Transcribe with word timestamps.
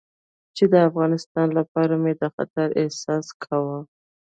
چې 0.55 0.63
د 0.71 0.73
افغانستان 0.89 1.47
لپاره 1.59 1.93
مې 2.03 2.13
د 2.21 2.23
خطر 2.35 2.67
احساس 2.81 3.27
کاوه. 3.43 3.79